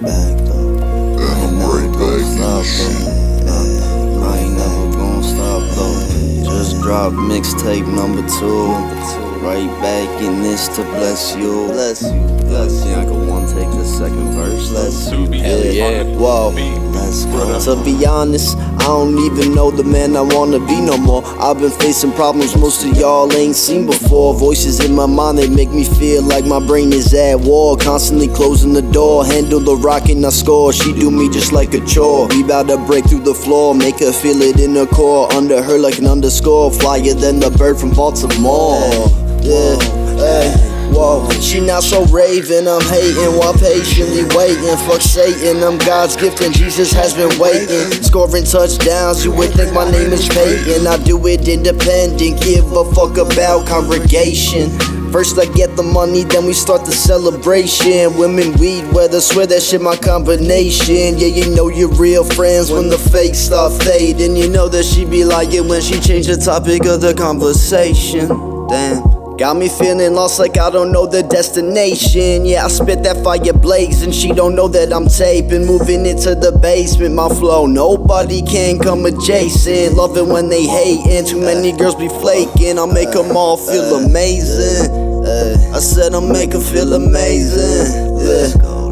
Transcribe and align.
right 0.00 0.10
back 0.10 0.46
though. 0.46 0.78
And 1.20 1.62
I'm 1.62 1.70
right 1.70 1.92
back 1.92 2.24
stop, 2.24 2.64
though. 2.64 3.48
I, 3.48 4.32
I 4.32 4.38
ain't 4.38 4.56
never 4.56 4.92
gonna 4.92 5.22
stop 5.22 5.62
though. 5.76 6.44
Just 6.44 6.80
dropped 6.82 7.16
mixtape 7.16 7.86
number 7.86 8.26
two. 8.28 9.27
Right 9.40 9.68
back 9.80 10.20
in 10.20 10.42
this 10.42 10.66
to 10.76 10.82
bless 10.82 11.36
you. 11.36 11.68
Bless 11.68 12.02
you. 12.02 12.38
Bless 12.48 12.84
you. 12.84 12.94
I 12.94 13.04
could 13.04 13.28
one 13.28 13.46
take 13.46 13.70
the 13.70 13.84
second 13.84 14.32
verse. 14.32 14.72
Let's 14.72 15.08
Hell 15.08 15.64
yeah. 15.64 16.02
Whoa. 16.16 16.50
Let's 16.92 17.24
go. 17.24 17.76
To 17.76 17.84
be 17.84 18.04
honest, 18.04 18.56
I 18.58 18.82
don't 18.82 19.16
even 19.18 19.54
know 19.54 19.70
the 19.70 19.84
man 19.84 20.16
I 20.16 20.22
wanna 20.22 20.58
be 20.58 20.80
no 20.80 20.98
more. 20.98 21.22
I've 21.40 21.58
been 21.58 21.70
facing 21.70 22.12
problems 22.12 22.56
most 22.56 22.84
of 22.84 22.96
y'all 22.96 23.32
ain't 23.32 23.54
seen 23.54 23.86
before. 23.86 24.34
Voices 24.34 24.84
in 24.84 24.94
my 24.94 25.06
mind, 25.06 25.38
they 25.38 25.48
make 25.48 25.70
me 25.70 25.84
feel 25.84 26.22
like 26.22 26.44
my 26.44 26.58
brain 26.58 26.92
is 26.92 27.14
at 27.14 27.38
war. 27.38 27.76
Constantly 27.76 28.26
closing 28.26 28.72
the 28.72 28.82
door, 28.82 29.24
handle 29.24 29.60
the 29.60 29.76
rock 29.76 30.08
and 30.08 30.26
I 30.26 30.30
score. 30.30 30.72
She 30.72 30.92
do 30.92 31.12
me 31.12 31.30
just 31.30 31.52
like 31.52 31.74
a 31.74 31.80
chore. 31.86 32.26
We 32.28 32.42
bout 32.42 32.66
to 32.68 32.76
break 32.76 33.04
through 33.04 33.22
the 33.22 33.34
floor, 33.34 33.72
make 33.74 34.00
her 34.00 34.12
feel 34.12 34.42
it 34.42 34.58
in 34.58 34.74
her 34.74 34.86
core. 34.86 35.32
Under 35.32 35.62
her 35.62 35.78
like 35.78 35.98
an 35.98 36.06
underscore, 36.06 36.72
flyer 36.72 37.14
than 37.14 37.38
the 37.38 37.50
bird 37.50 37.78
from 37.78 37.92
Baltimore. 37.92 39.27
Yeah. 39.42 40.68
Whoa, 40.90 41.30
she 41.40 41.60
not 41.60 41.84
so 41.84 42.04
raving, 42.06 42.66
I'm 42.66 42.80
hating 42.80 43.38
while 43.38 43.54
patiently 43.54 44.24
waiting. 44.34 44.76
Fuck 44.88 45.00
Satan, 45.00 45.62
I'm 45.62 45.78
God's 45.78 46.16
gift 46.16 46.40
and 46.40 46.52
Jesus 46.54 46.92
has 46.92 47.14
been 47.14 47.38
waiting. 47.38 47.92
Scoring 48.02 48.44
touchdowns, 48.44 49.24
you 49.24 49.30
would 49.32 49.52
think 49.52 49.72
my 49.72 49.88
name 49.90 50.12
is 50.12 50.28
Peyton. 50.28 50.86
I 50.86 50.96
do 51.04 51.24
it 51.26 51.46
independent, 51.46 52.42
give 52.42 52.72
a 52.72 52.90
fuck 52.92 53.16
about 53.16 53.66
congregation. 53.68 54.70
First 55.12 55.38
I 55.38 55.46
get 55.52 55.76
the 55.76 55.82
money, 55.82 56.24
then 56.24 56.46
we 56.46 56.52
start 56.52 56.84
the 56.84 56.92
celebration. 56.92 58.16
Women, 58.16 58.52
weed, 58.58 58.90
weather, 58.92 59.20
swear 59.20 59.46
that 59.46 59.62
shit 59.62 59.80
my 59.80 59.96
combination. 59.96 61.16
Yeah, 61.16 61.28
you 61.28 61.54
know 61.54 61.68
you're 61.68 61.94
real 61.94 62.24
friends 62.24 62.70
when 62.70 62.88
the 62.88 62.98
fake 62.98 63.34
start 63.34 63.82
fading. 63.82 64.36
You 64.36 64.48
know 64.48 64.68
that 64.68 64.84
she 64.84 65.04
be 65.04 65.24
lying 65.24 65.68
when 65.68 65.80
she 65.80 66.00
change 66.00 66.26
the 66.26 66.36
topic 66.36 66.86
of 66.86 67.00
the 67.00 67.14
conversation. 67.14 68.28
Damn. 68.68 69.17
Got 69.38 69.56
me 69.56 69.68
feeling 69.68 70.14
lost 70.14 70.40
like 70.40 70.58
I 70.58 70.68
don't 70.68 70.90
know 70.90 71.06
the 71.06 71.22
destination. 71.22 72.44
Yeah, 72.44 72.64
I 72.64 72.68
spit 72.68 73.04
that 73.04 73.22
fire 73.22 73.38
and 73.38 74.12
she 74.12 74.32
don't 74.32 74.56
know 74.56 74.66
that 74.66 74.92
I'm 74.92 75.06
taping. 75.06 75.64
Moving 75.64 76.06
into 76.06 76.34
the 76.34 76.50
basement, 76.60 77.14
my 77.14 77.28
flow. 77.28 77.66
Nobody 77.66 78.42
can 78.42 78.80
come 78.80 79.06
adjacent. 79.06 79.94
Love 79.94 80.16
it 80.16 80.26
when 80.26 80.48
they 80.48 80.66
hating. 80.66 81.24
Too 81.24 81.40
many 81.40 81.70
girls 81.70 81.94
be 81.94 82.08
flaking. 82.08 82.80
I'll 82.80 82.92
make 82.92 83.12
them 83.12 83.36
all 83.36 83.56
feel 83.56 84.04
amazing. 84.04 84.90
I 85.72 85.78
said 85.78 86.14
I'll 86.14 86.20
make 86.20 86.50
them 86.50 86.60
feel 86.60 86.94
amazing. 86.94 88.18
Yeah. 88.18 88.48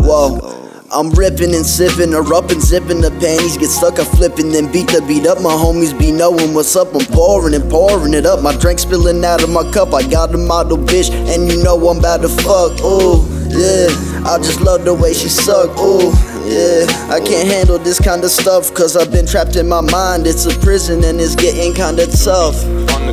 Whoa. 0.07 0.56
I'm 0.97 1.11
ripping 1.11 1.55
and 1.55 1.67
sipping 1.67 2.13
her 2.13 2.25
up 2.33 2.51
and 2.51 2.63
zipping 2.63 3.03
the 3.03 3.11
panties. 3.11 3.59
Get 3.59 3.69
stuck, 3.69 3.99
I'm 3.99 4.07
flipping 4.07 4.49
then 4.49 4.73
beat 4.73 4.89
the 4.89 5.05
beat 5.07 5.27
up. 5.27 5.43
My 5.43 5.53
homies 5.53 5.93
be 5.93 6.11
knowing 6.11 6.55
what's 6.55 6.75
up. 6.75 6.95
I'm 6.95 7.05
pouring 7.13 7.53
and 7.53 7.71
pouring 7.71 8.15
it 8.15 8.25
up. 8.25 8.43
My 8.43 8.57
drink 8.57 8.79
spilling 8.79 9.23
out 9.23 9.43
of 9.43 9.51
my 9.51 9.71
cup. 9.73 9.93
I 9.93 10.09
got 10.09 10.35
a 10.35 10.39
model 10.39 10.79
bitch, 10.79 11.11
and 11.13 11.53
you 11.53 11.63
know 11.63 11.77
I'm 11.91 11.99
about 11.99 12.23
to 12.23 12.31
fuck. 12.31 12.81
Ooh, 12.81 13.29
yeah. 13.53 13.93
I 14.25 14.39
just 14.41 14.63
love 14.63 14.87
the 14.87 14.95
way 14.95 15.13
she 15.13 15.29
suck. 15.29 15.69
Ooh, 15.79 16.09
yeah. 16.49 16.89
I 17.13 17.21
can't 17.21 17.47
handle 17.47 17.79
this 17.79 18.01
kind 18.01 18.25
of 18.25 18.31
stuff, 18.31 18.73
cause 18.73 18.97
I've 18.97 19.13
been 19.13 19.27
trapped 19.27 19.57
in 19.57 19.69
my 19.69 19.83
mind. 19.83 20.27
It's 20.27 20.47
a 20.47 20.59
prison 20.61 21.05
and 21.05 21.21
it's 21.21 21.37
getting 21.37 21.75
kinda 21.75 22.07
tough. 22.07 22.57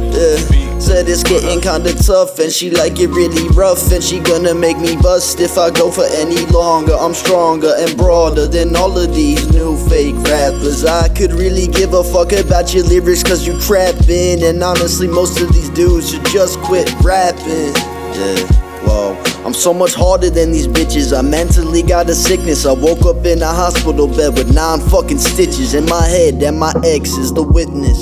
Yeah. 0.01 0.79
Said 0.79 1.07
it's 1.07 1.23
getting 1.23 1.61
kinda 1.61 1.93
tough 1.93 2.39
and 2.39 2.51
she 2.51 2.69
like 2.69 2.99
it 2.99 3.07
really 3.07 3.47
rough 3.49 3.91
and 3.91 4.03
she 4.03 4.19
gonna 4.19 4.53
make 4.53 4.77
me 4.77 4.97
bust 4.97 5.39
if 5.39 5.57
I 5.57 5.69
go 5.69 5.89
for 5.91 6.03
any 6.05 6.45
longer. 6.47 6.93
I'm 6.93 7.13
stronger 7.13 7.73
and 7.77 7.95
broader 7.95 8.47
than 8.47 8.75
all 8.75 8.97
of 8.97 9.15
these 9.15 9.49
new 9.53 9.77
fake 9.87 10.15
rappers. 10.25 10.83
I 10.83 11.07
could 11.09 11.31
really 11.31 11.67
give 11.67 11.93
a 11.93 12.03
fuck 12.03 12.33
about 12.33 12.73
your 12.73 12.83
lyrics 12.83 13.23
cause 13.23 13.47
you 13.47 13.53
crapping 13.53 14.43
and 14.43 14.61
honestly 14.61 15.07
most 15.07 15.39
of 15.39 15.53
these 15.53 15.69
dudes 15.69 16.11
should 16.11 16.25
just 16.25 16.59
quit 16.59 16.93
rapping. 17.01 17.73
Yeah. 18.13 18.63
Whoa, 18.83 19.15
I'm 19.45 19.53
so 19.53 19.73
much 19.73 19.93
harder 19.93 20.29
than 20.29 20.51
these 20.51 20.67
bitches. 20.67 21.17
I 21.17 21.21
mentally 21.21 21.81
got 21.83 22.09
a 22.09 22.15
sickness. 22.15 22.65
I 22.65 22.73
woke 22.73 23.05
up 23.05 23.25
in 23.25 23.41
a 23.41 23.47
hospital 23.47 24.07
bed 24.07 24.37
with 24.37 24.53
nine 24.53 24.81
fucking 24.81 25.19
stitches 25.19 25.73
in 25.73 25.85
my 25.85 26.05
head, 26.05 26.43
and 26.43 26.59
my 26.59 26.73
ex 26.83 27.11
is 27.11 27.31
the 27.31 27.43
witness. 27.43 27.97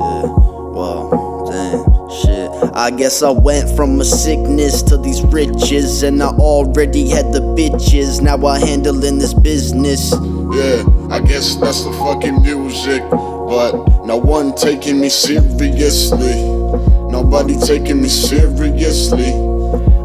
Yeah, 0.00 0.28
shit. 1.08 1.19
I 2.80 2.90
guess 2.90 3.22
I 3.22 3.28
went 3.28 3.68
from 3.76 4.00
a 4.00 4.04
sickness 4.06 4.82
to 4.84 4.96
these 4.96 5.20
riches, 5.24 6.02
and 6.02 6.22
I 6.22 6.28
already 6.28 7.10
had 7.10 7.30
the 7.30 7.40
bitches. 7.40 8.22
Now 8.22 8.46
I 8.46 8.58
handling 8.58 9.18
this 9.18 9.34
business. 9.34 10.12
Yeah, 10.12 10.82
I 11.10 11.20
guess 11.20 11.56
that's 11.56 11.84
the 11.84 11.92
fucking 11.92 12.40
music. 12.40 13.02
But 13.10 14.06
no 14.06 14.16
one 14.16 14.54
taking 14.54 14.98
me 14.98 15.10
seriously. 15.10 16.42
Nobody 17.10 17.58
taking 17.58 18.00
me 18.00 18.08
seriously. 18.08 19.30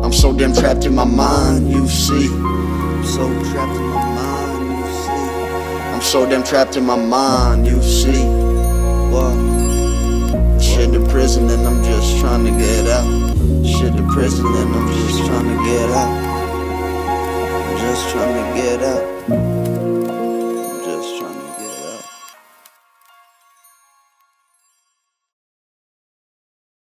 I'm 0.03 0.11
so 0.11 0.37
damn 0.37 0.53
trapped 0.53 0.83
in 0.83 0.95
my 0.95 1.05
mind, 1.05 1.71
you 1.71 1.87
see. 1.87 2.27
I'm 2.27 3.05
so 3.05 3.25
trapped 3.53 3.77
in 3.77 3.85
my 3.87 4.03
mind, 4.15 4.77
you 4.77 4.91
see. 4.91 5.95
I'm 5.95 6.01
so 6.01 6.29
damn 6.29 6.43
trapped 6.43 6.75
in 6.75 6.85
my 6.85 6.97
mind, 6.97 7.67
you 7.67 7.81
see. 7.81 8.21
Prison 14.15 14.45
and 14.45 14.73
I'm 14.73 14.87
just 14.93 15.25
trying 15.25 15.43
to 15.43 15.65
get 15.65 15.89
out. 15.89 16.07
I'm 17.51 17.77
just 17.79 18.09
trying 18.11 18.55
to 18.55 18.61
get 18.61 18.81
out. 18.81 19.14